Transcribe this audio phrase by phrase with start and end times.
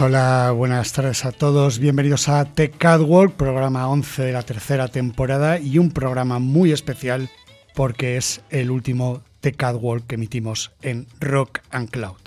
[0.00, 1.78] Hola, buenas tardes a todos.
[1.78, 7.28] Bienvenidos a The Catwalk, programa 11 de la tercera temporada y un programa muy especial
[7.74, 12.20] porque es el último The Catwalk que emitimos en Rock and Cloud.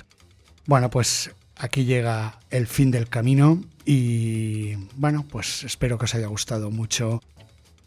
[0.68, 6.28] Bueno, pues aquí llega el fin del camino y bueno, pues espero que os haya
[6.28, 7.24] gustado mucho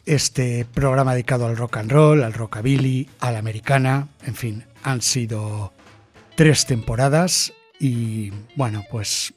[0.04, 5.00] este programa dedicado al rock and roll, al rockabilly, a la americana, en fin, han
[5.00, 5.72] sido
[6.34, 9.34] tres temporadas y bueno, pues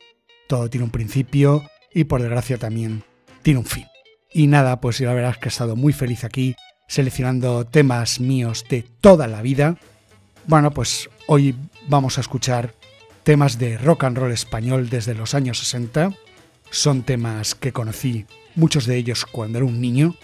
[0.49, 3.03] todo tiene un principio y por desgracia también
[3.43, 3.85] tiene un fin.
[4.33, 6.55] Y nada, pues la verdad es que he estado muy feliz aquí
[6.87, 9.77] seleccionando temas míos de toda la vida.
[10.47, 11.55] Bueno, pues hoy
[11.87, 12.73] vamos a escuchar
[13.21, 16.15] temas de rock and roll español desde los años 60.
[16.71, 18.25] Son temas que conocí,
[18.55, 20.15] muchos de ellos cuando era un niño,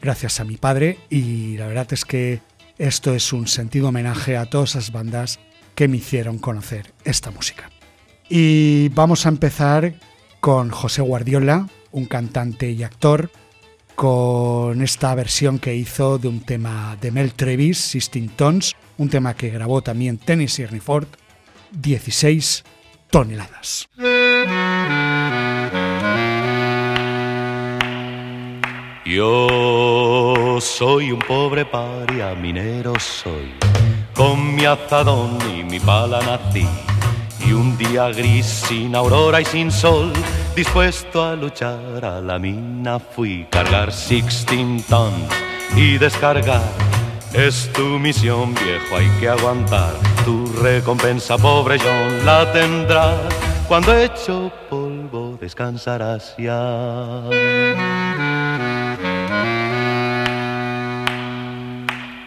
[0.00, 2.40] gracias a mi padre, y la verdad es que
[2.78, 5.40] esto es un sentido homenaje a todas esas bandas
[5.74, 7.73] que me hicieron conocer esta música.
[8.36, 9.94] Y vamos a empezar
[10.40, 13.30] con José Guardiola, un cantante y actor,
[13.94, 19.34] con esta versión que hizo de un tema de Mel Travis, Sistine Tons, un tema
[19.34, 21.06] que grabó también Tennessee Ford,
[21.70, 22.64] 16
[23.08, 23.86] toneladas.
[29.06, 33.52] Yo soy un pobre paria, minero soy
[34.12, 36.66] con mi azadón y mi pala nací.
[37.46, 40.12] Y un día gris sin aurora y sin sol,
[40.56, 43.46] dispuesto a luchar a la mina fui.
[43.50, 45.12] Cargar 16 tons
[45.76, 46.62] y descargar.
[47.34, 49.92] Es tu misión, viejo, hay que aguantar.
[50.24, 53.20] Tu recompensa, pobre John, la tendrás.
[53.68, 57.22] Cuando hecho polvo, descansarás ya.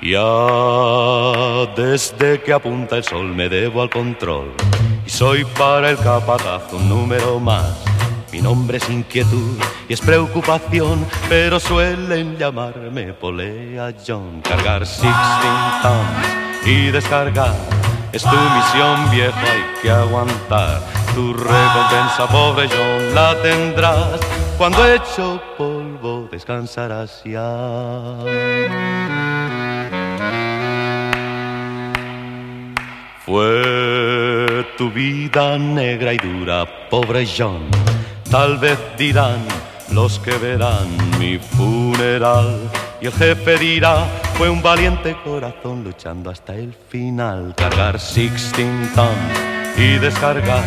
[0.02, 4.54] Ya desde que apunta el sol me debo al control
[5.08, 7.78] y soy para el capataz un número más.
[8.34, 9.58] Mi nombre es inquietud
[9.88, 14.42] y es preocupación, pero suelen llamarme Polea John.
[14.42, 15.14] Cargar 16
[15.82, 17.56] tons y descargar
[18.12, 20.82] es tu misión, viejo, hay que aguantar.
[21.16, 24.20] Tu recompensa, pobre John, la tendrás.
[24.58, 28.18] Cuando hecho polvo, descansarás ya.
[33.26, 37.68] Fue tu vida negra y dura, pobre John.
[38.30, 39.40] Tal vez dirán
[39.92, 40.88] los que verán
[41.20, 42.60] mi funeral.
[43.02, 44.06] Y el jefe dirá,
[44.36, 47.56] fue un valiente corazón luchando hasta el final.
[47.58, 49.10] Cargar 16 tons
[49.78, 50.64] y descargar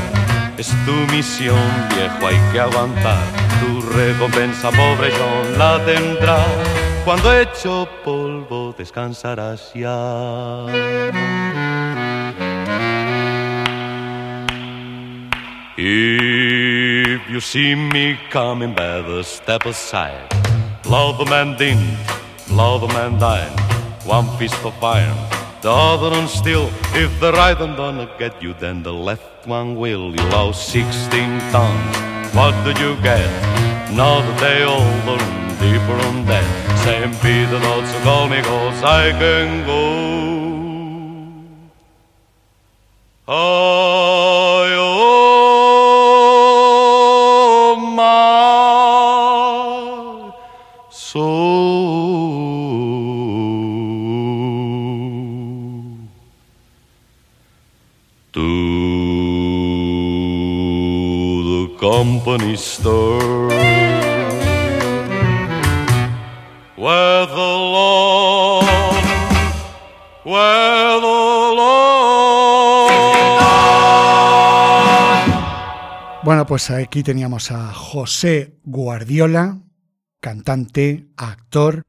[0.58, 3.22] es tu misión, viejo, hay que aguantar.
[3.60, 6.46] Tu recompensa, pobre John, la tendrás.
[7.04, 10.66] Cuando hecho polvo descansarás ya.
[15.82, 20.28] If you see me coming, better step aside.
[20.82, 21.96] Blow the man din,
[22.48, 23.56] blow the man dine.
[24.04, 25.16] One fist of iron,
[25.62, 26.68] the other one steel.
[26.92, 30.14] If the right one don't get you, then the left one will.
[30.14, 31.96] You lost 16 tons.
[32.36, 33.30] What did you get?
[33.88, 36.44] Another day older and deeper on that.
[36.84, 40.10] Same Peter not so call me cause I can go.
[43.26, 44.49] Oh,
[62.00, 63.48] company store
[66.74, 68.64] where the lawn
[76.22, 79.60] Bueno, pues aquí teníamos a José Guardiola,
[80.22, 81.82] cantante, actor,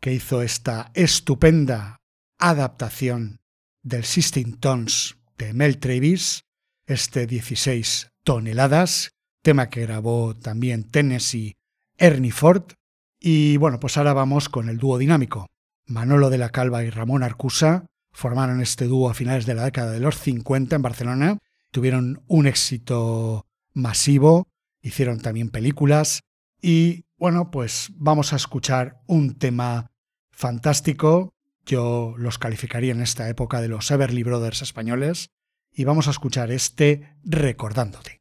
[0.00, 1.98] que hizo esta estupenda
[2.38, 3.40] adaptación
[3.82, 6.44] del Sistine Tones de Mel Travis,
[6.86, 9.10] este 16 toneladas,
[9.42, 11.56] tema que grabó también Tennessee
[11.96, 12.72] Ernie Ford.
[13.20, 15.46] Y bueno, pues ahora vamos con el dúo dinámico.
[15.86, 19.92] Manolo de la Calva y Ramón Arcusa formaron este dúo a finales de la década
[19.92, 21.38] de los 50 en Barcelona.
[21.70, 24.48] Tuvieron un éxito masivo,
[24.82, 26.20] hicieron también películas
[26.60, 29.90] y bueno, pues vamos a escuchar un tema
[30.30, 31.34] fantástico.
[31.64, 35.30] Yo los calificaría en esta época de los Everly Brothers españoles
[35.72, 38.20] y vamos a escuchar este Recordándote.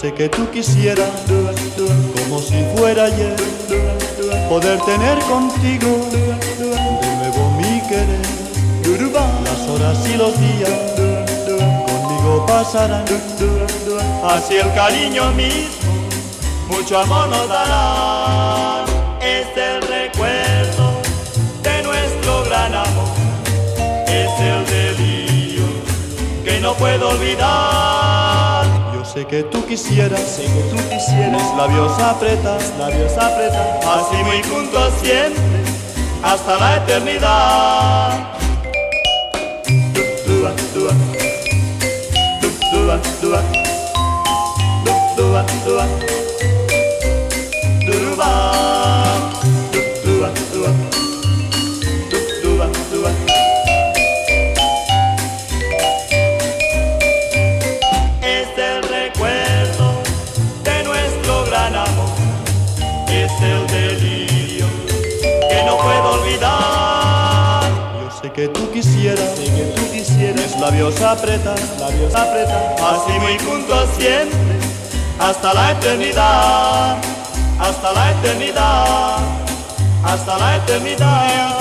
[0.00, 1.10] Sé que tú quisieras,
[2.14, 3.34] como si fuera ayer,
[4.48, 8.38] poder tener contigo de nuevo mi querer.
[9.44, 10.70] Las horas y los días
[11.86, 13.04] conmigo pasarán,
[14.24, 15.92] así el cariño mismo,
[16.68, 18.84] mucho amor nos dará.
[19.20, 20.92] Es el recuerdo
[21.62, 23.14] de nuestro gran amor,
[24.06, 25.64] es el delirio
[26.44, 28.27] que no puedo olvidar.
[29.12, 34.92] Sé que tú quisieras, sé que tú quisieras, labios apretas, labios apretas, así muy juntos
[35.00, 35.62] siempre,
[36.22, 38.38] hasta la eternidad.
[70.60, 74.58] Labios apretas, labios apretas, así muy juntos siempre,
[75.18, 76.98] hasta la eternidad,
[77.58, 79.18] hasta la eternidad,
[80.04, 81.58] hasta la eternidad.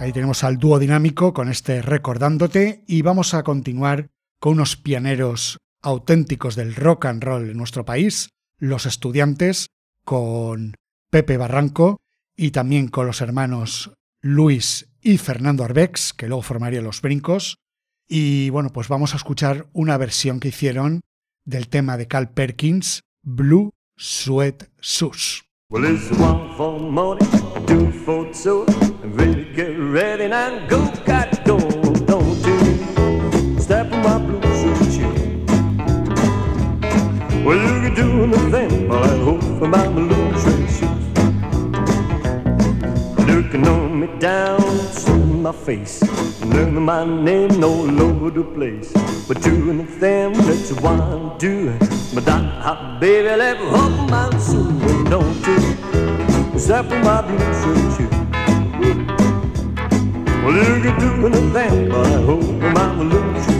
[0.00, 4.08] Ahí tenemos al dúo dinámico con este recordándote y vamos a continuar
[4.40, 9.68] con unos pianeros auténticos del rock and roll en nuestro país, los estudiantes,
[10.04, 10.74] con
[11.10, 11.98] Pepe Barranco
[12.36, 17.58] y también con los hermanos Luis y Fernando Arbex, que luego formarían los brincos.
[18.08, 21.02] Y bueno, pues vamos a escuchar una versión que hicieron
[21.44, 24.64] del tema de Cal Perkins, Blue Sweat
[31.46, 31.77] go,
[37.48, 39.82] Well, you can do nothing but I hope for my
[40.36, 41.04] suit shoes.
[43.26, 44.60] Looking on me down,
[44.92, 46.02] seeing my face,
[46.42, 48.92] learning my name all over the place.
[49.26, 51.72] But doing the thing that you wanna do,
[52.14, 54.70] but that baby, let me hope my soul,
[55.08, 58.10] don't you step on my blue suit shoe.
[60.44, 62.44] Well, you can do anything, but I hope
[62.76, 63.57] my suit shoes.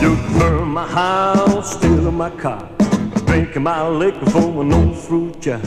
[0.00, 2.68] You burn my house, stealing my car,
[3.26, 5.60] drinking my liquor for an old fruit jar.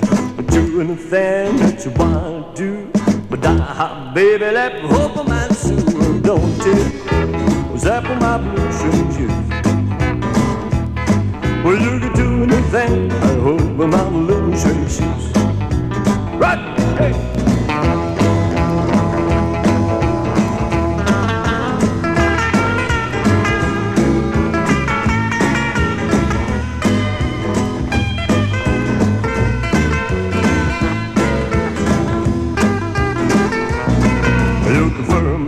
[0.47, 2.89] Doing the thing that you wanna do,
[3.29, 7.77] but I, baby, let me hope my soul, don't you?
[7.77, 9.17] Zap on my blue shoes.
[11.63, 14.99] Well, you can do anything, I hope my blue shoes.
[16.37, 17.50] Right, hey.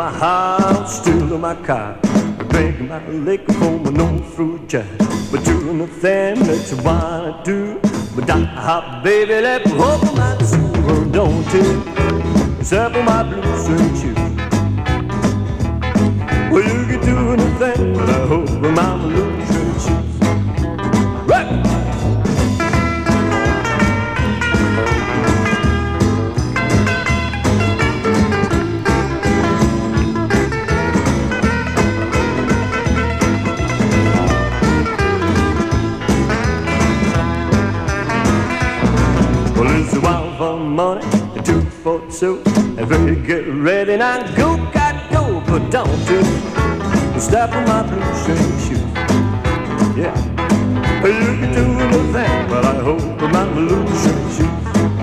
[0.03, 1.97] My house, stealing my car,
[2.49, 4.85] drinking my liquor from an old fruit jar.
[5.31, 7.79] But doing the thing that you wanna do,
[8.13, 11.69] but I, baby, let me hold my soul, don't you?
[12.59, 14.23] Except for my blue suede shoes.
[16.51, 18.49] Well, you can do anything, but I hope
[18.81, 19.62] my blue
[40.73, 41.01] money,
[41.43, 42.41] two for two.
[42.79, 46.23] Everybody get ready now, go, got go, but don't do
[47.19, 48.81] step on my blue suede shoes.
[49.95, 50.15] Yeah,
[51.05, 55.02] you can do anything, but I hope my blue suede shoes.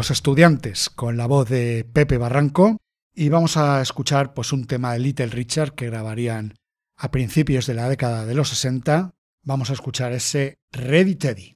[0.00, 2.78] Los estudiantes con la voz de Pepe Barranco
[3.14, 6.54] y vamos a escuchar pues un tema de Little Richard que grabarían
[6.96, 9.10] a principios de la década de los 60.
[9.42, 11.54] Vamos a escuchar ese Ready Teddy.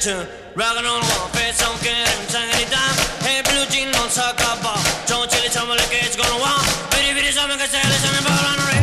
[0.00, 2.94] Ready, ready to rock and roll, one face, don't get him, sang it down.
[3.20, 4.60] Hey, blue jean, don't suck up,
[5.06, 6.64] don't chill it, tell me like it's gonna want.
[6.92, 8.80] Ready, ready, something can say, listen, and ball on ready.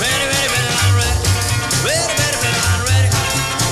[0.00, 1.16] Ready, ready, ready, not ready.
[1.84, 3.08] Ready, ready, ready, not ready.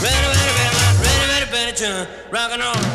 [0.03, 2.92] Ready, ready, ready, not ready, ready, ready to rock and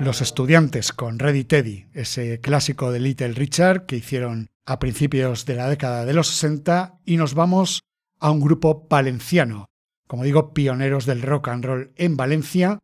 [0.00, 5.56] Los estudiantes con Ready Teddy, ese clásico de Little Richard que hicieron a principios de
[5.56, 7.82] la década de los 60 y nos vamos
[8.20, 9.66] a un grupo valenciano,
[10.06, 12.78] como digo, pioneros del rock and roll en Valencia,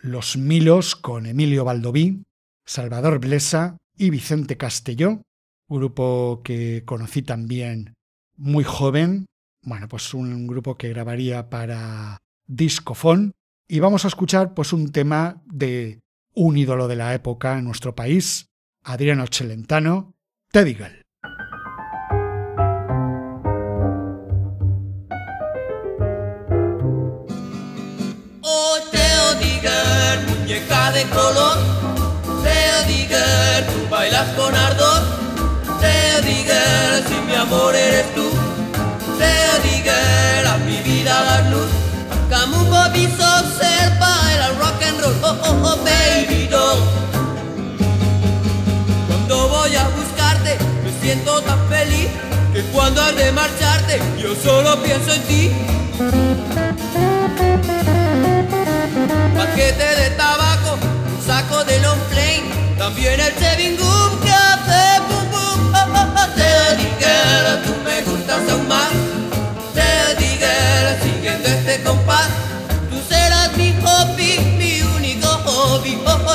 [0.00, 2.22] Los Milos con Emilio Baldoví,
[2.64, 5.22] Salvador Blesa y Vicente Castelló,
[5.68, 7.94] grupo que conocí también
[8.36, 9.26] muy joven,
[9.62, 13.32] bueno, pues un grupo que grabaría para Discofon
[13.68, 16.00] y vamos a escuchar pues un tema de
[16.34, 18.50] un ídolo de la época en nuestro país,
[18.82, 20.14] Adriano Celentano,
[20.50, 21.02] Teddy Girl.
[28.42, 31.58] Oh, Teo Digger, muñeca de color.
[32.42, 35.02] Teo Digger, tú bailas con ardor.
[35.80, 38.33] Teo Digger, si mi amor eres tú.
[45.26, 46.78] Oh, oh, oh, baby doll.
[49.08, 52.08] Cuando voy a buscarte, me siento tan feliz
[52.52, 55.50] que cuando has de marcharte, yo solo pienso en ti.
[59.34, 60.78] paquete de tabaco,
[61.16, 65.72] un saco de long flame, también el Chevin Gum que hace bum bum.
[65.74, 67.14] Oh, oh, oh, te dije,
[67.64, 68.73] tú me gustas aún más.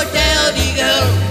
[0.08, 0.80] Hobby.
[0.80, 1.29] Oh, oh,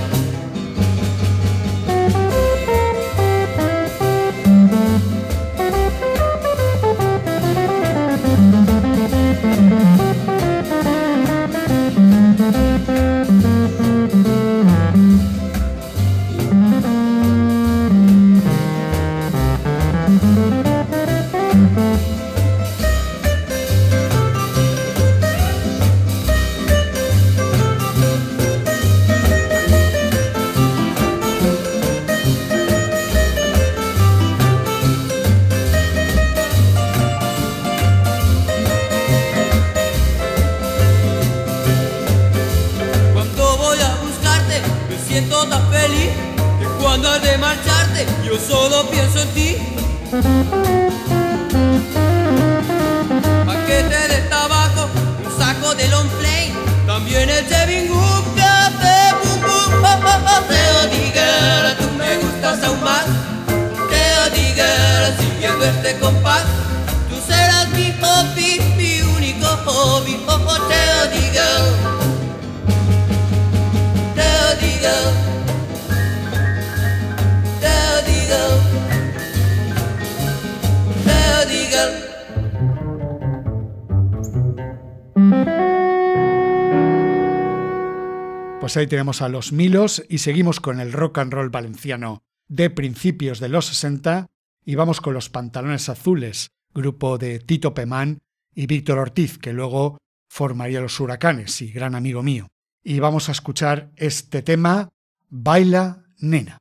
[88.69, 92.69] Pues ahí tenemos a los Milos y seguimos con el rock and roll valenciano de
[92.69, 94.27] principios de los 60
[94.63, 98.19] y vamos con los Pantalones Azules, grupo de Tito Pemán
[98.53, 99.97] y Víctor Ortiz, que luego
[100.29, 102.49] formaría los Huracanes y gran amigo mío.
[102.83, 104.89] Y vamos a escuchar este tema,
[105.29, 106.59] Baila Nena.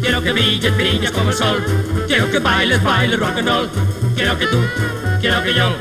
[0.00, 1.64] Quiero que brilles, brilles como el sol.
[2.06, 3.68] Quiero que bailes, bailes rock and roll.
[4.14, 4.58] Quiero que tú,
[5.20, 5.72] quiero que yo,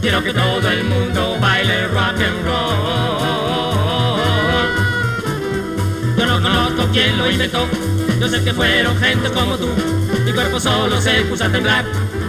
[0.00, 3.82] quiero que todo el mundo baile rock and roll.
[6.16, 7.66] Yo no conozco quién lo inventó.
[8.20, 9.68] Yo sé que fueron gente como tú.
[10.24, 11.84] Mi cuerpo solo se puso a temblar.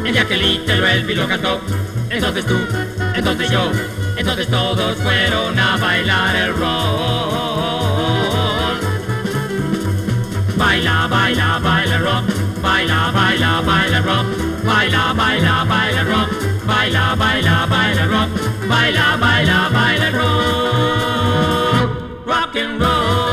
[0.06, 1.62] El día que Little Elvis lo cantó.
[2.10, 2.58] Entonces tú,
[3.16, 3.72] entonces yo,
[4.18, 7.43] entonces todos fueron a bailar el rock.
[10.64, 12.26] Baila, baila, baila rock.
[12.64, 14.28] Baila, baila, baila rock.
[14.68, 16.30] Baila, baila, baila rock.
[16.70, 18.30] Baila, baila, baila rock.
[18.72, 21.90] Baila, baila, baila rock.
[22.26, 23.33] Rock and roll.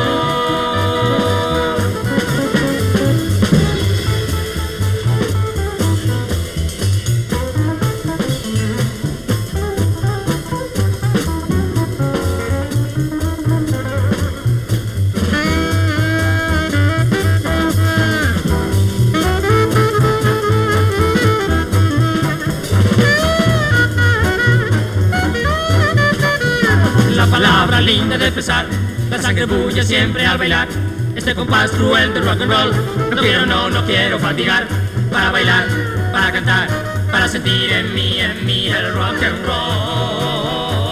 [28.49, 30.67] La sangre bulle siempre al bailar.
[31.15, 32.73] Este compás cruel de rock and roll,
[33.15, 34.67] no quiero, no, no quiero fatigar.
[35.13, 35.67] Para bailar,
[36.11, 36.69] para cantar,
[37.13, 40.87] para sentir en mí, en mí el rock and roll.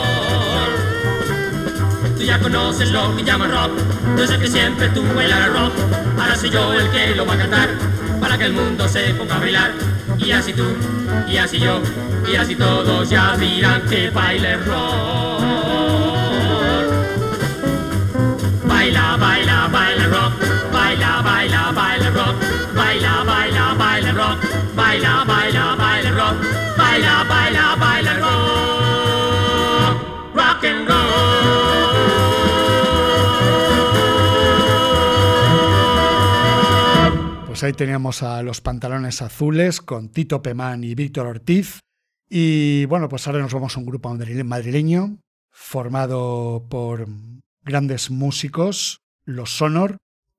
[2.19, 3.71] Tú ya conoces lo que llaman rock,
[4.19, 5.73] yo sé que siempre tú bailarás rock.
[6.21, 7.71] Ahora soy yo el que lo va a cantar,
[8.21, 9.71] para que el mundo se ponga a bailar.
[10.19, 10.67] Y así tú,
[11.27, 11.81] y así yo,
[12.31, 15.58] y así todos ya dirán que baile rock.
[20.89, 22.37] Baila, baila, baila rock.
[22.75, 24.39] Baila, baila, baila rock.
[24.75, 26.37] Baila, baila, baila rock.
[26.79, 29.97] Baila, baila, baila rock.
[30.35, 31.09] Rock and roll.
[37.47, 41.81] Pues ahí teníamos a los pantalones azules con Tito Pemán y Víctor Ortiz.
[42.31, 45.19] Y bueno, pues ahora nos vamos a un grupo madrile- madrileño
[45.51, 47.07] formado por
[47.63, 49.99] grandes músicos, los Sonor.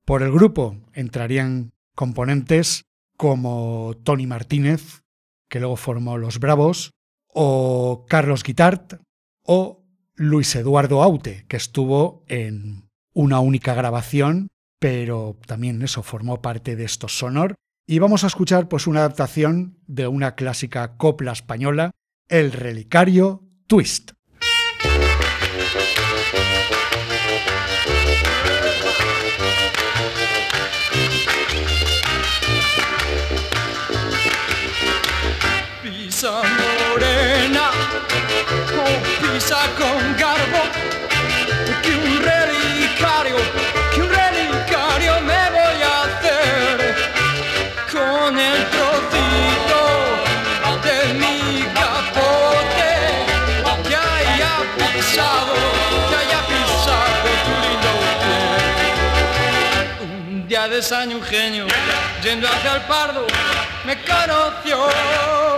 [0.10, 2.82] Por el grupo entrarían componentes
[3.15, 5.04] como Tony Martínez,
[5.48, 6.89] que luego formó Los Bravos,
[7.28, 9.04] o Carlos Guitart,
[9.45, 14.48] o Luis Eduardo Aute, que estuvo en una única grabación,
[14.80, 17.54] pero también eso formó parte de estos Sonor.
[17.88, 21.91] Y vamos a escuchar pues una adaptación de una clásica copla española,
[22.28, 24.13] El Relicario Twist.
[39.78, 40.63] Con garbo,
[41.82, 43.36] que un relicario,
[43.93, 46.95] que un relicario me voy a hacer
[47.91, 49.80] con el trocito
[50.84, 52.91] de mi capote
[53.88, 55.54] que haya pisado,
[56.10, 57.91] que haya pisado tu lindo
[58.22, 58.43] pie.
[60.06, 61.67] Un día de San Eugenio,
[62.24, 63.28] yendo hacia el Pardo,
[63.86, 65.48] me conoció.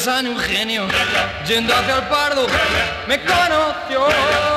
[0.00, 0.88] San Eugenio,
[1.46, 2.46] yendo hacia el Pardo,
[3.06, 4.49] me conoció.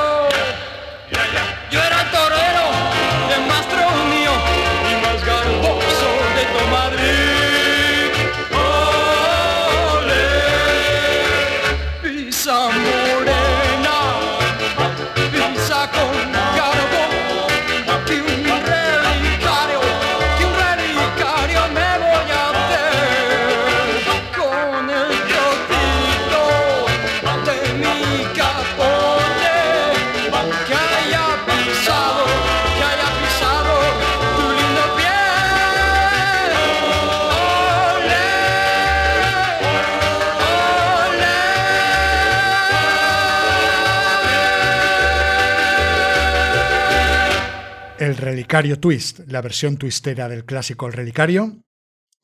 [48.43, 51.63] Relicario Twist, la versión twistera del clásico El Relicario,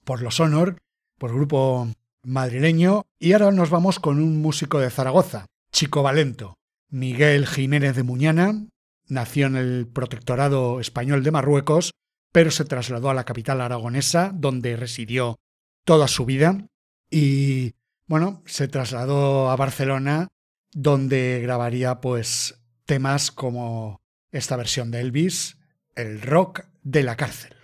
[0.03, 0.75] por los Honor,
[1.17, 1.88] por grupo
[2.23, 3.05] madrileño.
[3.19, 6.58] Y ahora nos vamos con un músico de Zaragoza, Chico Valento.
[6.89, 8.67] Miguel Jiménez de Muñana
[9.08, 11.93] nació en el Protectorado Español de Marruecos,
[12.34, 15.38] pero se trasladó a la capital aragonesa, donde residió
[15.86, 16.67] toda su vida.
[17.10, 17.75] Y
[18.08, 20.27] bueno, se trasladó a Barcelona,
[20.73, 24.01] donde grabaría pues temas como
[24.34, 25.59] esta versión de Elvis,
[25.95, 27.56] el rock de la cárcel.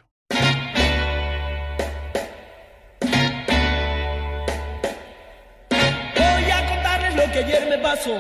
[5.70, 8.18] Voy a contarles lo que ayer me pasó.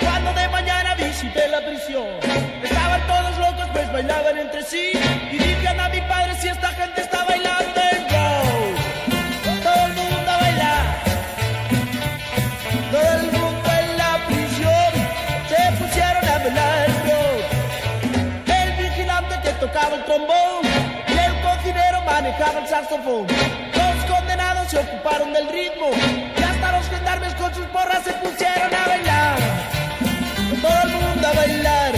[0.00, 2.06] Cuando de mañana visité la prisión,
[2.62, 4.92] estaban todos locos, pues bailaban entre sí.
[5.30, 7.61] Y digan a mi padre si esta gente está bailando
[20.02, 20.62] el trombón
[21.08, 23.26] y el cocinero manejaba el saxofón.
[23.26, 25.90] Los condenados se ocuparon del ritmo
[26.36, 29.38] y hasta los gendarmes con sus porras se pusieron a bailar.
[30.60, 31.92] Todo el mundo a bailar.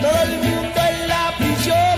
[0.00, 1.96] Todo el mundo en la prisión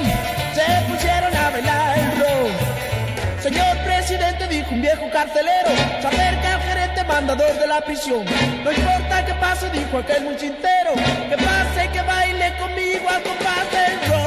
[0.54, 3.42] se pusieron a bailar el rock.
[3.42, 8.24] Señor presidente, dijo un viejo carcelero, se acerca al gerente mandador de la prisión.
[8.64, 10.92] No importa qué pase, dijo aquel muy chintero,
[11.28, 14.19] que pase que baile conmigo al compás del rock.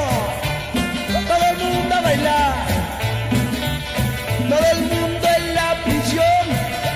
[4.50, 6.46] Todo el mundo en la prisión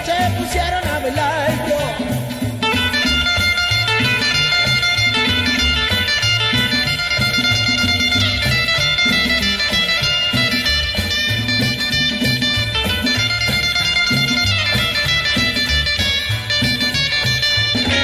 [0.06, 1.98] se pusieron a el rock.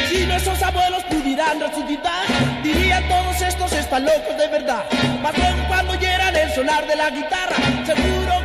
[0.09, 2.23] Si nuestros abuelos pudieran resucitar,
[2.63, 4.83] dirían todos estos están locos de verdad.
[5.21, 8.42] Mas luego cuando oyeran el sonar de la guitarra, seguro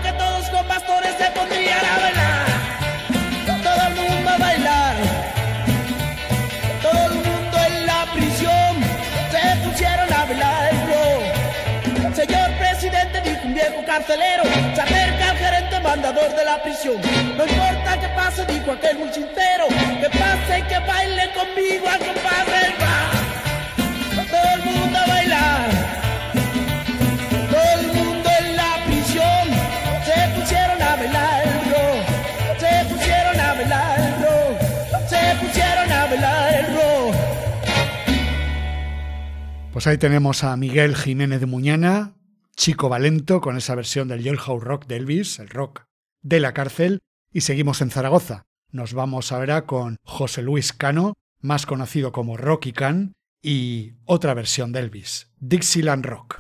[13.99, 16.97] carcelero, se acerca al gerente mandador de la prisión.
[17.37, 19.67] No importa qué pase, dijo aquel muy sincero,
[20.01, 23.19] que pase y que baile conmigo al compás del bar.
[24.31, 25.71] Todo el mundo a bailar.
[27.51, 29.45] Todo el mundo en la prisión
[30.07, 32.05] se pusieron a bailar el rock.
[32.61, 34.61] Se pusieron a bailar el rock.
[35.09, 37.15] Se pusieron a bailar el rock.
[39.73, 42.13] Pues ahí tenemos a Miguel Jiménez de Muñana,
[42.69, 45.85] Chico Valento, con esa versión del Jailhouse Rock de Elvis, el rock
[46.21, 46.99] de la cárcel,
[47.33, 48.45] y seguimos en Zaragoza.
[48.71, 54.73] Nos vamos ahora con José Luis Cano, más conocido como Rocky Can, y otra versión
[54.73, 56.37] de Elvis, Dixieland Rock.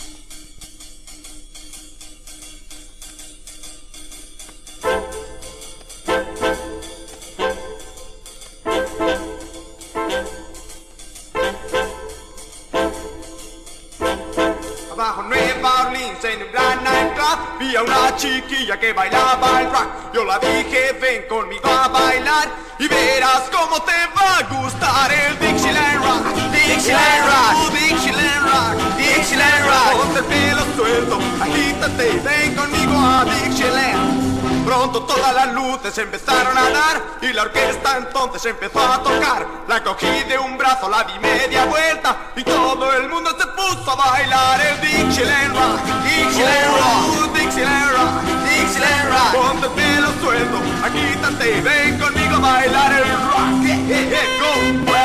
[17.69, 20.15] Nightclub Vi a una chiquilla que bailaba el rock.
[20.15, 25.39] Yo la dije ven conmigo a bailar Y verás cómo te va a gustar el
[25.39, 30.03] Dixieland Rock Dixieland Rock, Dixieland Rock, Dixieland Rock.
[30.03, 34.38] Ponte el pelo suelto, agítate ven conmigo a Dixieland
[34.69, 39.47] Pronto todas las luces empezaron a dar y la orquesta entonces empezó a tocar.
[39.67, 43.93] La cogí de un brazo, la di media vuelta y todo el mundo se puso
[43.93, 49.43] a bailar el Dixieland Rock, Dixieland Rock, Dixieland Rock, Dixieland Rock.
[49.43, 53.63] Ponte el pelo suelto, agítate y ven conmigo a bailar el rock.
[53.63, 54.98] Yeah, yeah, go.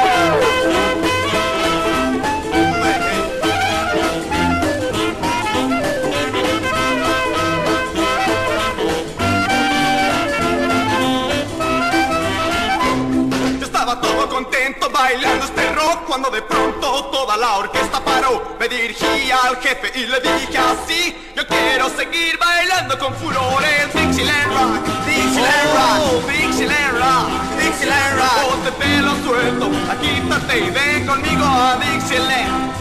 [15.04, 18.56] Bailando este rock cuando de pronto toda la orquesta paró.
[18.58, 24.54] Me dirigí al jefe y le dije así, yo quiero seguir bailando con furores Dixieland
[24.58, 27.28] Rock, Dixieland Rock, Dixieland Rock,
[27.60, 28.38] Dixieland Rock.
[28.48, 29.66] Ponte pelo suelto,
[30.02, 32.72] quítate y ven conmigo a Dixieland.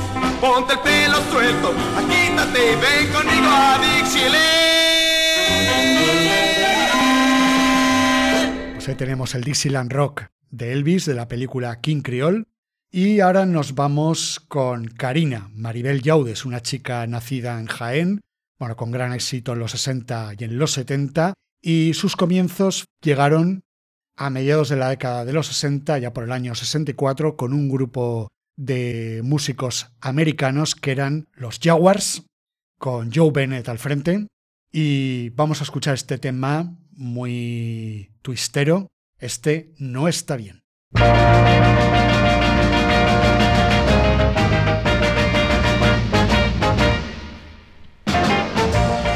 [0.40, 1.74] Ponte el pelo suelto,
[2.08, 4.62] quítate y ven conmigo a Dixieland.
[8.74, 12.44] Pues ahí tenemos el Dixieland Rock de Elvis de la película King Creole.
[12.90, 18.20] Y ahora nos vamos con Karina, Maribel Yaudes, una chica nacida en Jaén,
[18.58, 23.62] bueno, con gran éxito en los 60 y en los 70, y sus comienzos llegaron
[24.14, 27.70] a mediados de la década de los 60, ya por el año 64, con un
[27.70, 32.24] grupo de músicos americanos que eran los Jaguars,
[32.78, 34.26] con Joe Bennett al frente.
[34.70, 38.91] Y vamos a escuchar este tema muy twistero.
[39.22, 40.64] Este no está bien.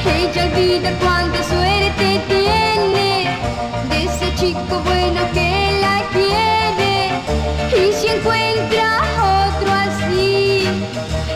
[0.06, 3.36] Ella olvida cuánta suerte tiene
[3.90, 7.10] de ese chico bueno que la quiere
[7.76, 9.00] y si encuentra
[9.48, 10.68] otro así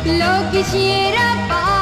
[0.04, 1.79] lo quisiera para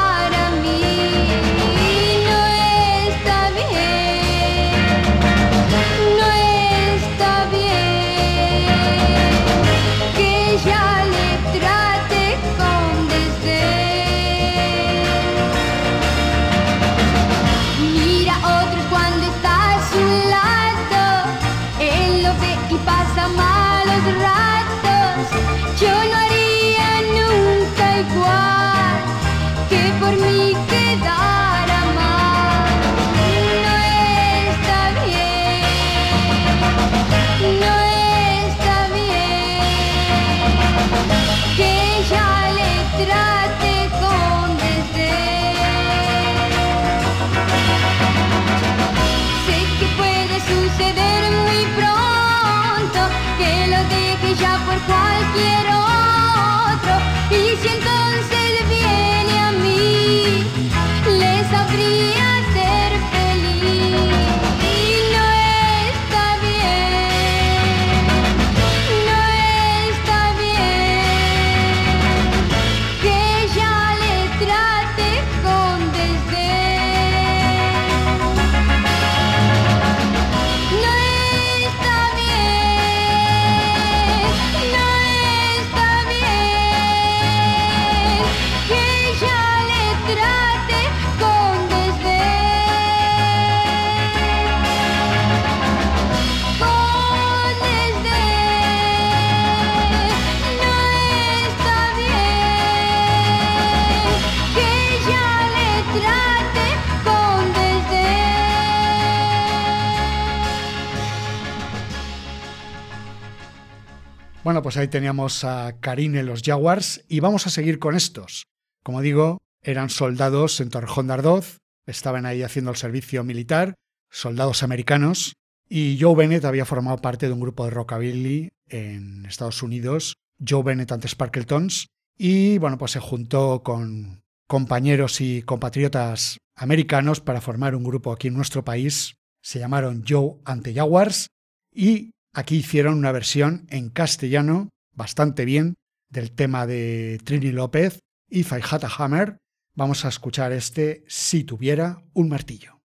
[114.49, 118.47] Bueno, pues ahí teníamos a Karine los Jaguars y vamos a seguir con estos.
[118.83, 123.75] Como digo, eran soldados en Torrejón de Ardoz, estaban ahí haciendo el servicio militar,
[124.09, 125.33] soldados americanos,
[125.69, 130.63] y Joe Bennett había formado parte de un grupo de rockabilly en Estados Unidos, Joe
[130.63, 131.85] Bennett ante Sparkletons,
[132.17, 138.29] y bueno, pues se juntó con compañeros y compatriotas americanos para formar un grupo aquí
[138.29, 139.13] en nuestro país.
[139.43, 141.27] Se llamaron Joe ante Jaguars
[141.71, 145.75] y aquí hicieron una versión en castellano bastante bien
[146.09, 148.61] del tema de Trini López, If I
[148.97, 149.37] Hammer.
[149.75, 152.81] Vamos a escuchar este Si tuviera un martillo.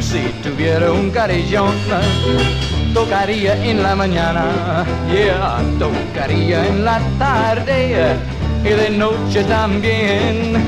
[0.00, 1.74] Si tuviera un carillón,
[2.94, 10.62] tocaría en la mañana, yeah, tocaría en la tarde y de noche también.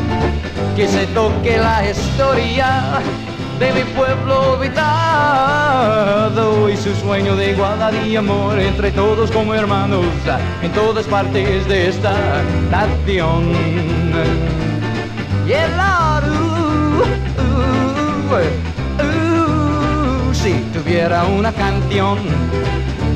[0.76, 3.00] Que se toque la historia
[3.58, 5.92] de mi pueblo olvidado
[6.68, 10.04] y su sueño de igualdad y amor entre todos como hermanos
[10.62, 13.52] en todas partes de esta nación.
[15.46, 17.02] Yeah, Lord, ooh,
[17.44, 18.40] ooh,
[20.28, 22.18] ooh, si tuviera una canción,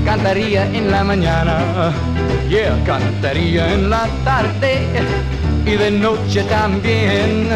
[0.07, 1.93] cantaría en la mañana,
[2.49, 4.87] yeah, cantaría en la tarde
[5.67, 7.49] y de noche también.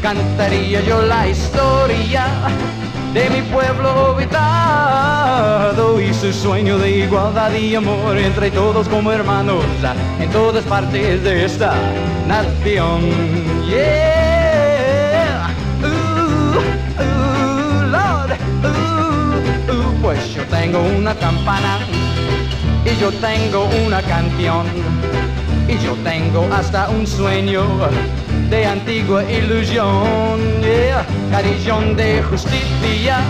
[0.00, 2.24] Cantaría yo la historia
[3.12, 9.64] de mi pueblo habitado y su sueño de igualdad y amor entre todos como hermanos
[10.20, 11.74] en todas partes de esta
[12.28, 13.00] nación.
[13.68, 14.07] Yeah,
[20.70, 21.78] tengo una campana
[22.84, 24.66] y yo tengo una canción
[25.66, 27.64] y yo tengo hasta un sueño
[28.50, 31.06] de antigua ilusión, yeah.
[31.30, 33.20] Carillón de justicia,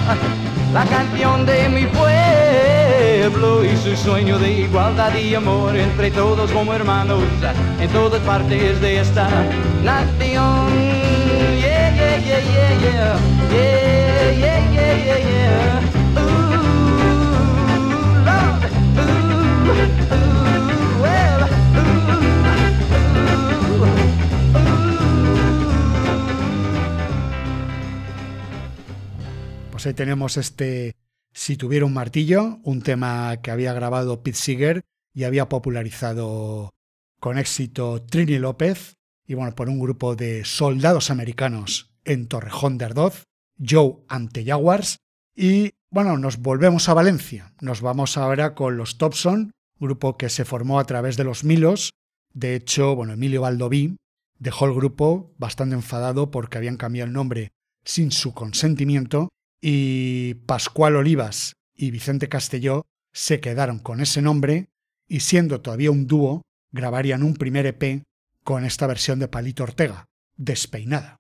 [0.73, 6.75] la canción de mi pueblo y su sueño de igualdad y amor entre todos como
[6.75, 7.23] hermanos
[7.81, 9.29] en todas partes de esta
[9.85, 10.73] nación.
[11.61, 13.19] yeah, yeah, yeah, yeah, yeah,
[13.53, 15.05] yeah, yeah, yeah.
[15.05, 15.98] yeah, yeah.
[29.79, 30.97] Pues ahí tenemos este
[31.33, 34.83] Si tuviera un martillo, un tema que había grabado Pete Seeger
[35.15, 36.71] y había popularizado
[37.21, 42.87] con éxito Trini López, y bueno, por un grupo de soldados americanos en Torrejón de
[42.87, 43.23] Ardoz,
[43.65, 44.99] Joe ante Jaguars,
[45.37, 47.55] y bueno, nos volvemos a Valencia.
[47.61, 51.93] Nos vamos ahora con los Thompson, grupo que se formó a través de los Milos.
[52.35, 53.97] De hecho, bueno, Emilio Valdoví
[54.41, 57.53] dejó el grupo bastante enfadado porque habían cambiado el nombre
[57.85, 59.29] sin su consentimiento
[59.61, 64.69] y Pascual Olivas y Vicente Castelló se quedaron con ese nombre
[65.09, 68.05] y siendo todavía un dúo, grabarían un primer EP
[68.45, 71.17] con esta versión de Palito Ortega, despeinada.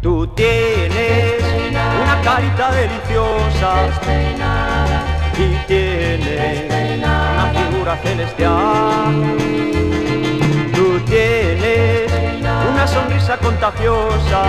[0.00, 4.00] Tú tienes una carita deliciosa
[5.36, 6.77] y tienes
[7.96, 9.14] celestial.
[10.74, 12.10] Tú tienes
[12.70, 14.42] una sonrisa contagiosa,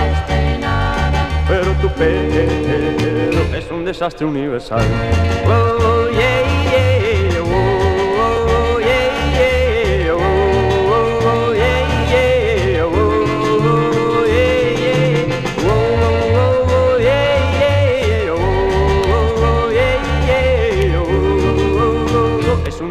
[1.48, 4.84] pero tu pelo es un desastre universal.
[5.46, 5.99] Oh,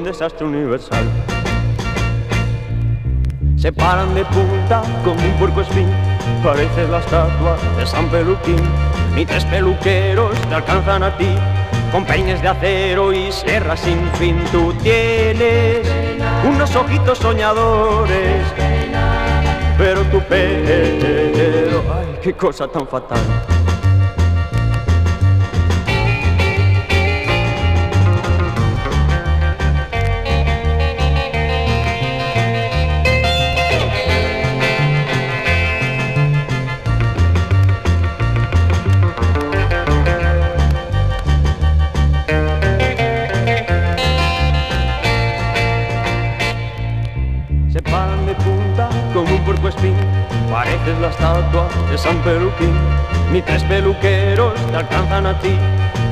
[0.09, 1.05] desastre universal.
[3.55, 5.87] Se paran de punta como un puerco espín,
[6.43, 8.63] pareces la estatua de San Peluquín.
[9.15, 11.29] Ni tres peluqueros te alcanzan a ti,
[11.91, 14.35] con peines de acero y sierras sin fin.
[14.51, 15.87] Tú tienes
[16.43, 18.43] unos ojitos soñadores,
[19.77, 23.19] pero tu pelo, ay, qué cosa tan fatal.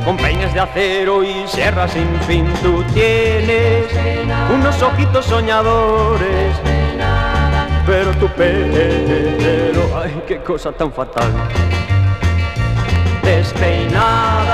[0.05, 2.45] Con peines de acero y sierras sin fin.
[2.63, 3.85] Tú tienes
[4.53, 6.55] unos ojitos soñadores.
[7.85, 11.31] Pero tu pelo, ay, qué cosa tan fatal.
[13.23, 14.46] Despeinada,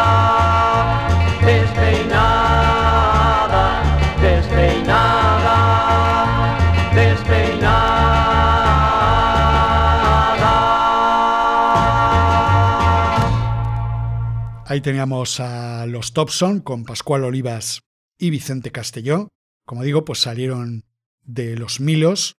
[14.74, 17.84] Ahí teníamos a los Thompson con Pascual Olivas
[18.18, 19.28] y Vicente Castelló.
[19.68, 20.84] Como digo, pues salieron
[21.22, 22.38] de los Milos,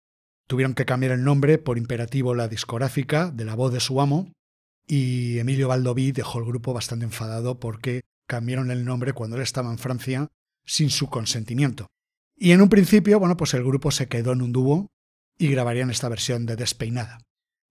[0.48, 4.32] tuvieron que cambiar el nombre por imperativo la discográfica de la voz de su amo
[4.84, 9.70] y Emilio Valdoví dejó el grupo bastante enfadado porque cambiaron el nombre cuando él estaba
[9.70, 10.26] en Francia
[10.64, 11.86] sin su consentimiento.
[12.34, 14.88] Y en un principio, bueno, pues el grupo se quedó en un dúo
[15.38, 17.20] y grabarían esta versión de Despeinada.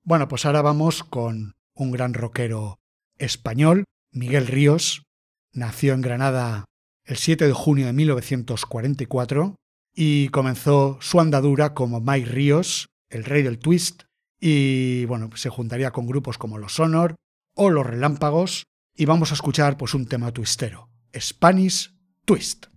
[0.03, 2.79] Bueno, pues ahora vamos con un gran rockero
[3.17, 3.83] español,
[4.13, 5.03] Miguel Ríos.
[5.51, 6.65] Nació en Granada
[7.05, 9.55] el 7 de junio de 1944
[9.93, 14.03] y comenzó su andadura como Mike Ríos, el rey del twist,
[14.39, 17.15] y bueno, se juntaría con grupos como Los Honor
[17.55, 18.63] o Los Relámpagos
[18.95, 21.93] y vamos a escuchar pues un tema twistero, Spanish
[22.25, 22.67] Twist.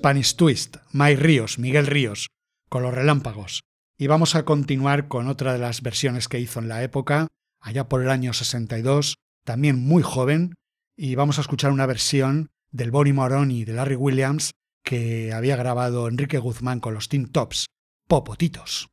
[0.00, 2.28] Spanish Twist, Mike Ríos, Miguel Ríos,
[2.70, 3.64] con los relámpagos.
[3.98, 7.28] Y vamos a continuar con otra de las versiones que hizo en la época,
[7.60, 10.54] allá por el año 62, también muy joven,
[10.96, 16.08] y vamos a escuchar una versión del Bonnie Moroni de Larry Williams que había grabado
[16.08, 17.66] Enrique Guzmán con los Tin Tops,
[18.08, 18.88] Popotitos.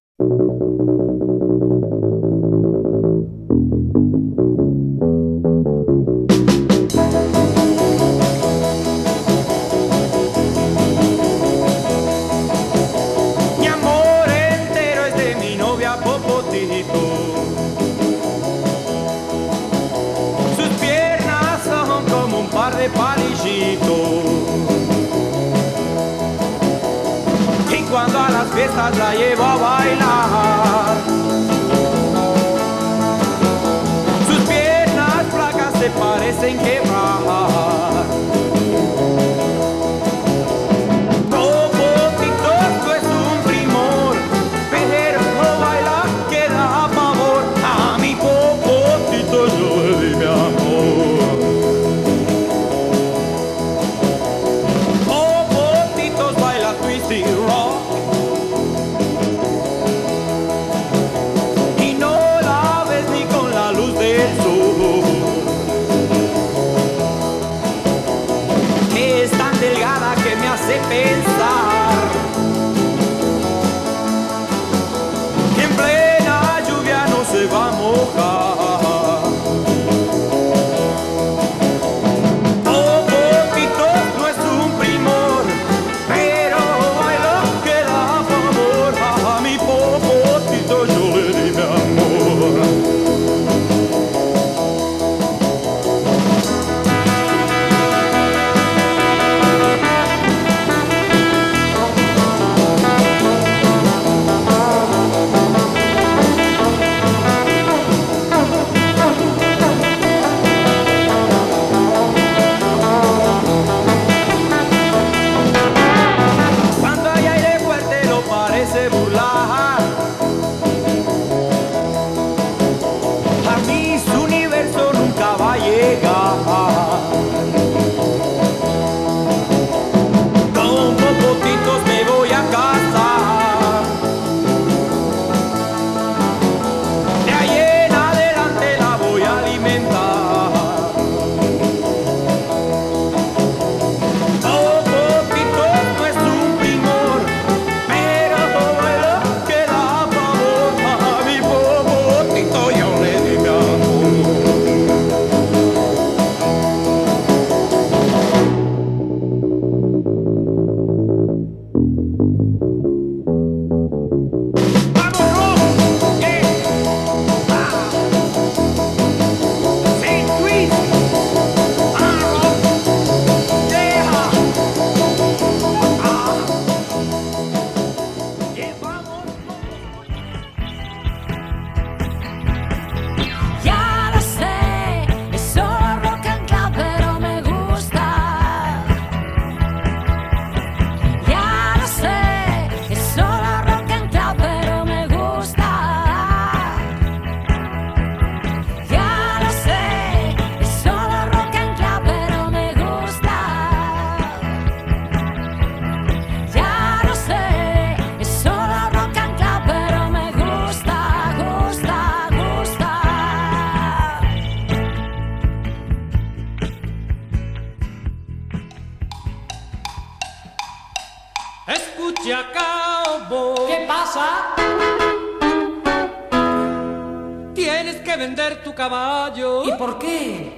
[228.78, 229.64] caballo.
[229.66, 230.56] ¿Y por qué?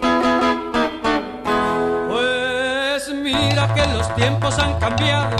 [2.09, 5.38] Pues mira que los tiempos han cambiado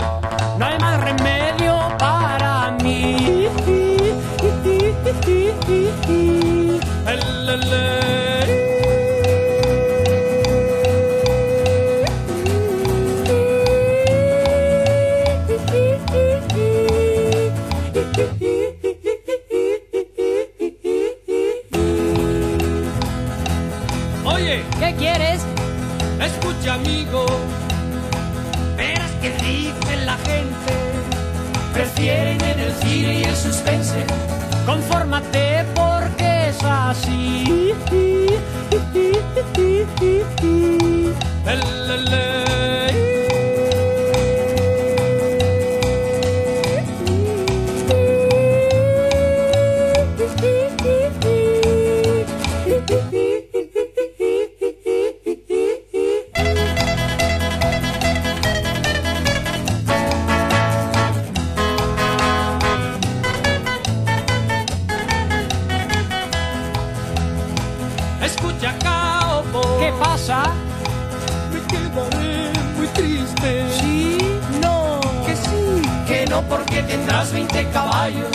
[76.90, 78.28] porque tendrás 20 caballos.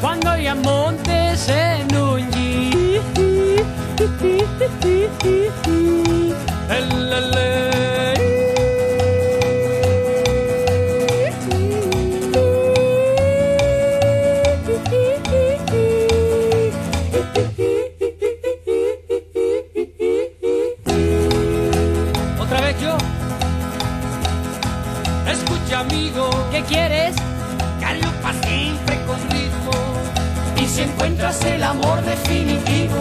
[0.00, 2.56] Cuando ya montes en un jeep.
[30.76, 32.98] Si encuentras el amor definitivo,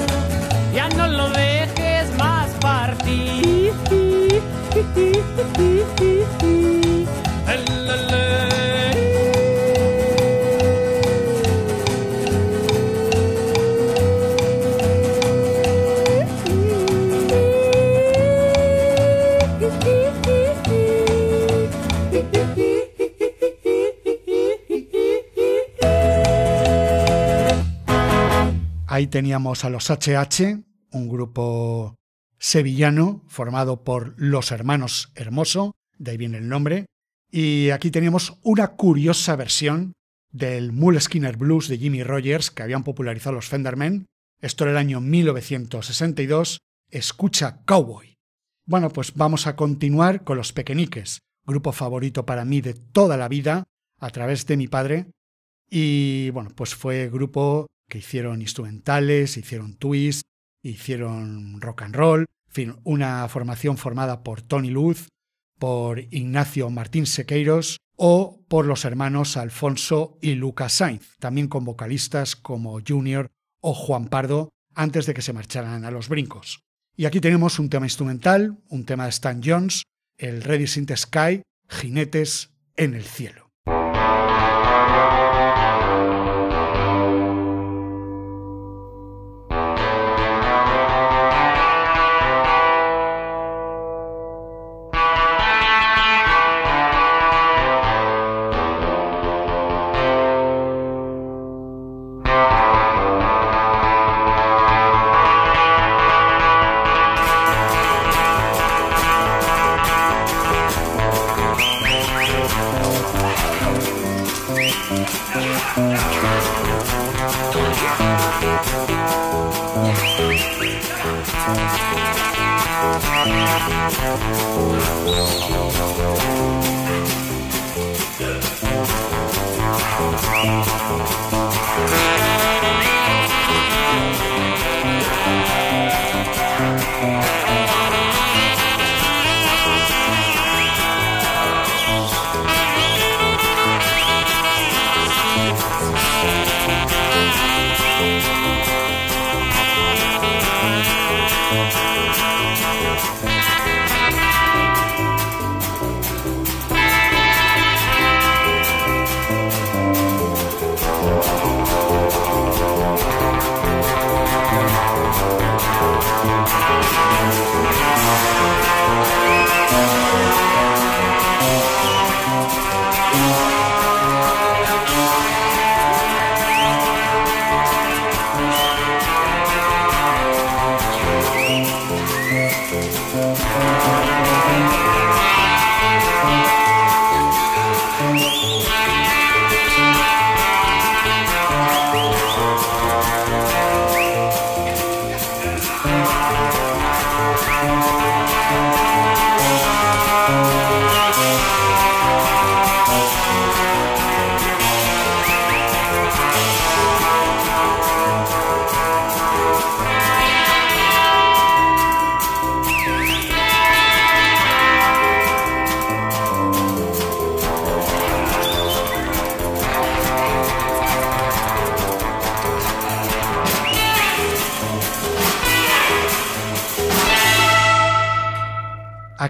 [0.73, 3.55] ya no lo dejes más partir.
[28.96, 31.96] Ahí teníamos a los HH, un grupo
[32.39, 36.86] sevillano formado por los hermanos Hermoso, de ahí viene el nombre,
[37.30, 39.91] y aquí teníamos una curiosa versión
[40.32, 44.06] del Mule Skinner Blues de Jimmy Rogers que habían popularizado los Fendermen.
[44.39, 48.16] Esto era el año 1962, Escucha Cowboy.
[48.66, 53.28] Bueno, pues vamos a continuar con los Pequeñiques, grupo favorito para mí de toda la
[53.28, 53.66] vida,
[54.00, 55.12] a través de mi padre,
[55.70, 60.23] y bueno, pues fue grupo que hicieron instrumentales, hicieron twist,
[60.61, 65.09] hicieron rock and roll, en fin, una formación formada por Tony Luz,
[65.59, 72.36] por Ignacio Martín Sequeiros o por los hermanos Alfonso y Lucas Sainz, también con vocalistas
[72.36, 73.29] como Junior
[73.61, 76.61] o Juan Pardo antes de que se marcharan a los brincos.
[76.97, 79.83] Y aquí tenemos un tema instrumental, un tema de Stan Jones,
[80.17, 83.45] el Ready in the Sky, Jinetes en el cielo.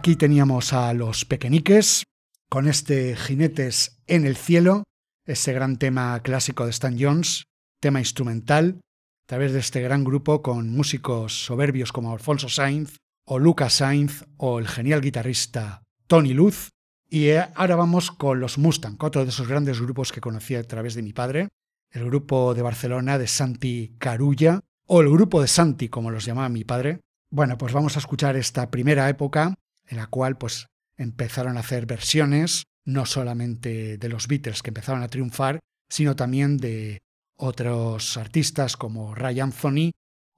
[0.05, 2.03] Aquí teníamos a los pequeñiques
[2.47, 4.83] con este Jinetes en el cielo,
[5.25, 7.45] ese gran tema clásico de Stan Jones,
[7.79, 8.81] tema instrumental,
[9.23, 14.25] a través de este gran grupo con músicos soberbios como Alfonso Sainz o Lucas Sainz
[14.37, 16.69] o el genial guitarrista Tony Luz.
[17.09, 20.61] Y eh, ahora vamos con los Mustang, otro de esos grandes grupos que conocí a
[20.61, 21.47] través de mi padre,
[21.89, 26.49] el grupo de Barcelona de Santi Carulla, o el grupo de Santi, como los llamaba
[26.49, 26.99] mi padre.
[27.31, 29.55] Bueno, pues vamos a escuchar esta primera época
[29.87, 30.67] en la cual pues
[30.97, 35.59] empezaron a hacer versiones no solamente de los Beatles que empezaron a triunfar,
[35.89, 36.99] sino también de
[37.37, 39.91] otros artistas como Ray Anthony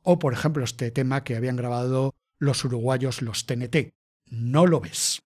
[0.04, 3.91] o por ejemplo este tema que habían grabado los uruguayos los TNT.
[4.30, 5.20] No lo ves.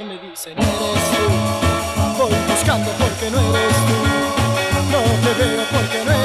[0.00, 1.24] Me dice no eres tú,
[2.18, 3.96] voy buscando porque no eres tú,
[4.90, 6.21] no te veo porque no eres tú,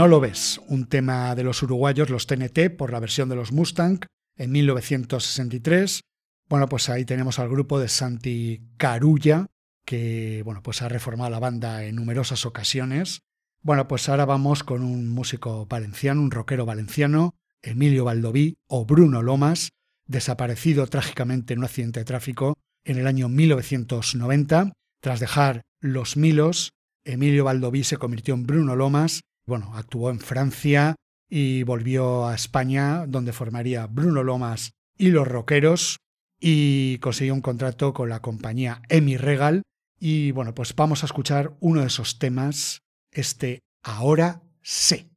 [0.00, 3.52] No lo ves, un tema de los uruguayos, los TNT, por la versión de los
[3.52, 4.00] Mustang,
[4.34, 6.00] en 1963.
[6.48, 9.44] Bueno, pues ahí tenemos al grupo de Santi Carulla,
[9.84, 13.20] que bueno, pues ha reformado la banda en numerosas ocasiones.
[13.60, 19.20] Bueno, pues ahora vamos con un músico valenciano, un rockero valenciano, Emilio Valdoví o Bruno
[19.20, 19.68] Lomas,
[20.06, 24.72] desaparecido trágicamente en un accidente de tráfico en el año 1990.
[25.02, 26.72] Tras dejar Los Milos,
[27.04, 30.94] Emilio Valdoví se convirtió en Bruno Lomas bueno, actuó en Francia
[31.28, 35.98] y volvió a España, donde formaría Bruno Lomas y los Rockeros,
[36.40, 39.62] y consiguió un contrato con la compañía Emi Regal.
[39.98, 42.80] Y bueno, pues vamos a escuchar uno de esos temas,
[43.10, 45.09] este Ahora sé.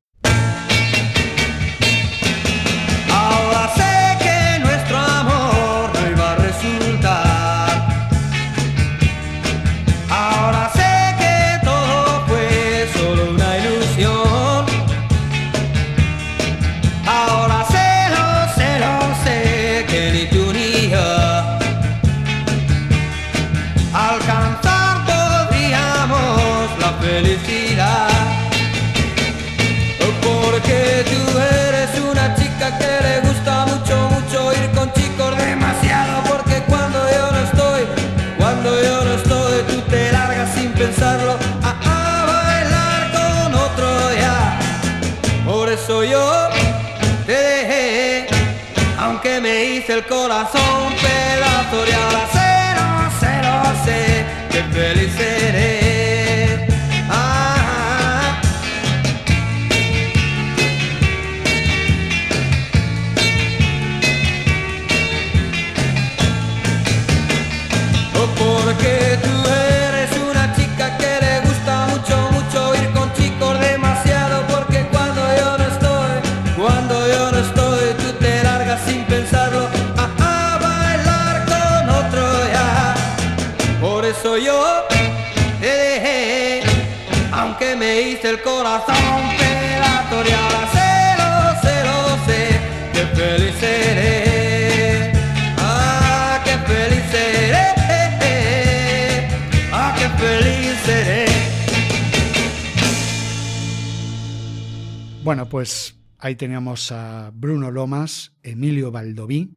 [105.23, 109.55] Bueno, pues ahí teníamos a Bruno Lomas, Emilio Valdoví,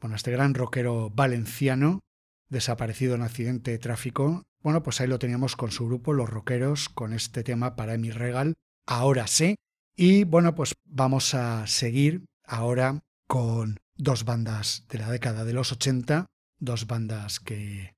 [0.00, 2.00] bueno, este gran rockero valenciano,
[2.48, 4.44] desaparecido en accidente de tráfico.
[4.64, 8.10] Bueno, pues ahí lo teníamos con su grupo, Los Rockeros, con este tema para mi
[8.10, 8.54] regal,
[8.86, 9.56] ahora sé.
[9.94, 15.70] Y bueno, pues vamos a seguir ahora con dos bandas de la década de los
[15.70, 17.92] 80, dos bandas que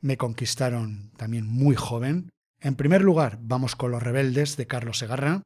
[0.00, 2.30] me conquistaron también muy joven.
[2.60, 5.42] En primer lugar, vamos con Los Rebeldes de Carlos Segarra,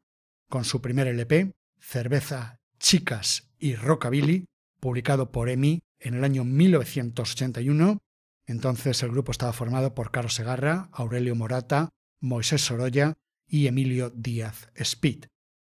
[0.50, 4.44] con su primer LP, Cerveza, Chicas y Rockabilly,
[4.80, 8.00] publicado por EMI en el año 1981.
[8.48, 11.90] Entonces el grupo estaba formado por Carlos Segarra, Aurelio Morata,
[12.20, 13.12] Moisés Sorolla
[13.46, 15.26] y Emilio Díaz Speed.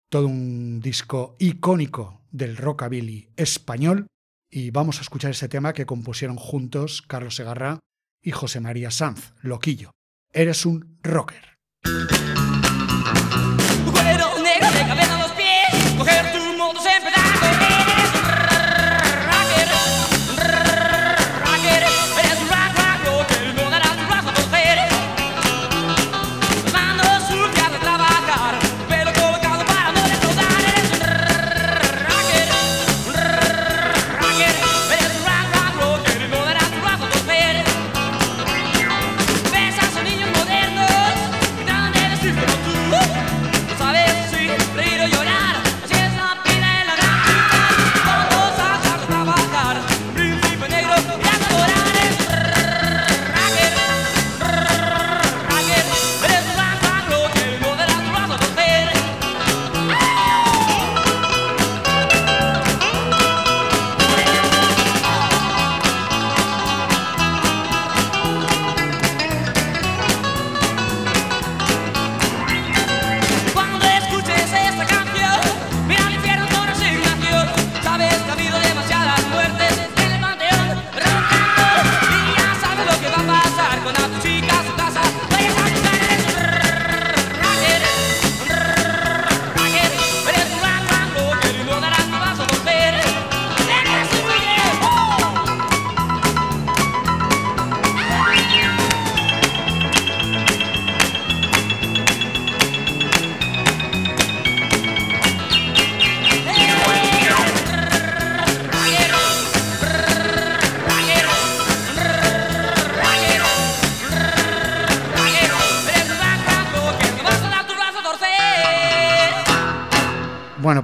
[0.09, 4.07] Todo un disco icónico del rockabilly español
[4.49, 7.79] y vamos a escuchar ese tema que compusieron juntos Carlos Segarra
[8.21, 9.91] y José María Sanz, Loquillo.
[10.33, 11.59] Eres un rocker.
[16.03, 16.30] Negro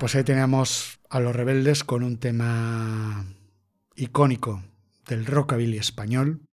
[0.07, 3.25] pues ahí teníamos a los rebeldes con un tema
[3.93, 4.63] icónico
[5.05, 6.45] del rockabilly español.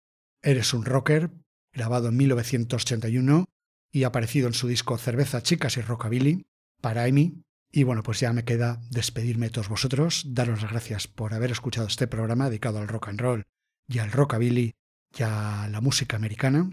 [0.42, 1.30] Eres un rocker,
[1.72, 3.44] grabado en 1981
[3.92, 6.46] y aparecido en su disco Cerveza, Chicas y Rockabilly
[6.80, 7.44] para EMI.
[7.70, 11.52] Y bueno, pues ya me queda despedirme de todos vosotros, daros las gracias por haber
[11.52, 13.44] escuchado este programa dedicado al rock and roll
[13.86, 14.74] y al rockabilly
[15.16, 16.72] y a la música americana.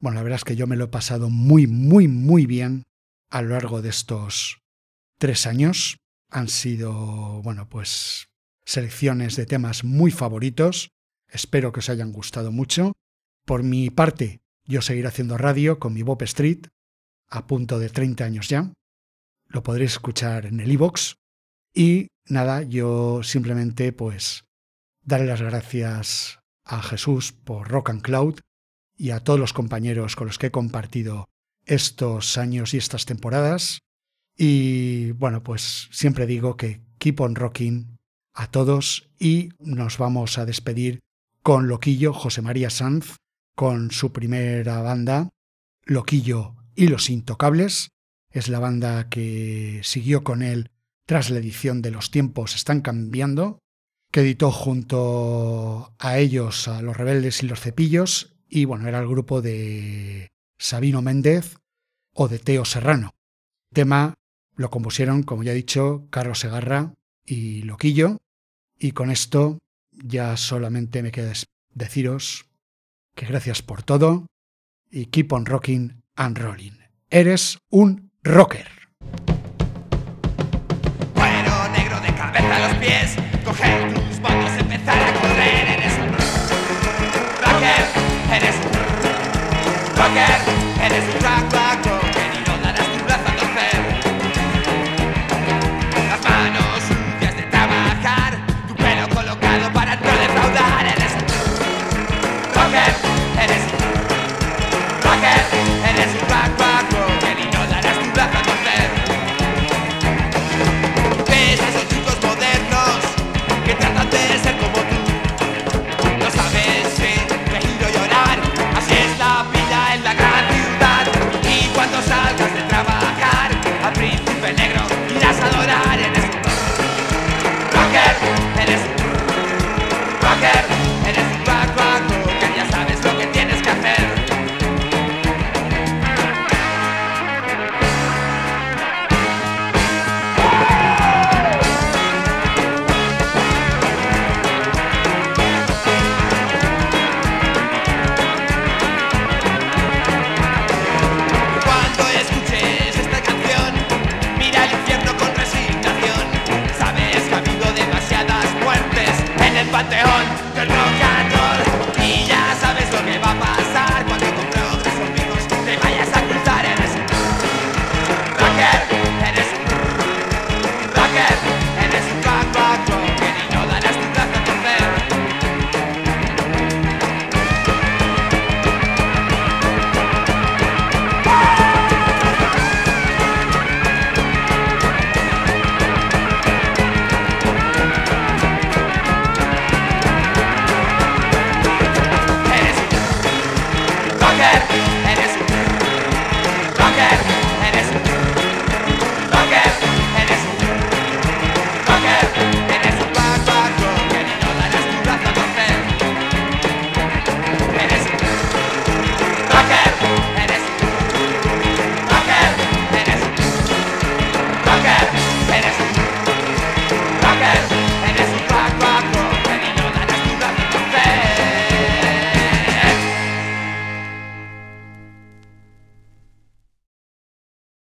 [0.00, 2.82] Bueno, la verdad es que yo me lo he pasado muy, muy, muy bien
[3.30, 4.60] a lo largo de estos
[5.16, 5.96] tres años.
[6.30, 8.28] Han sido, bueno, pues
[8.64, 10.90] selecciones de temas muy favoritos.
[11.28, 12.92] Espero que os hayan gustado mucho.
[13.44, 16.66] Por mi parte, yo seguiré haciendo radio con mi Bob Street,
[17.28, 18.72] a punto de 30 años ya.
[19.46, 21.14] Lo podréis escuchar en el iVoox.
[21.74, 24.44] Y nada, yo simplemente pues
[25.02, 28.40] daré las gracias a Jesús por Rock and Cloud
[28.96, 31.28] y a todos los compañeros con los que he compartido
[31.66, 33.80] estos años y estas temporadas.
[34.42, 37.98] Y bueno, pues siempre digo que keep on rocking
[38.32, 41.00] a todos y nos vamos a despedir
[41.42, 43.16] con Loquillo, José María Sanz,
[43.54, 45.28] con su primera banda,
[45.84, 47.90] Loquillo y los Intocables.
[48.30, 50.70] Es la banda que siguió con él
[51.04, 53.58] tras la edición de Los tiempos están cambiando,
[54.10, 59.06] que editó junto a ellos a Los Rebeldes y los Cepillos, y bueno, era el
[59.06, 61.58] grupo de Sabino Méndez
[62.14, 63.10] o de Teo Serrano.
[63.74, 64.14] Tema
[64.60, 66.92] lo compusieron, como ya he dicho, Carlos Segarra
[67.24, 68.18] y Loquillo,
[68.78, 69.58] y con esto
[69.90, 71.32] ya solamente me queda
[71.72, 72.44] deciros
[73.14, 74.26] que gracias por todo
[74.90, 76.72] y keep on rocking and rolling.
[77.08, 78.68] Eres un rocker.
[81.14, 85.68] Cuero negro de cabeza a los pies, coger tus botas, empezar a correr.
[85.78, 86.12] Eres un
[87.44, 87.82] rocker,
[88.36, 88.72] eres un
[89.96, 90.36] rocker,
[90.84, 91.59] eres un rock, rock, rocker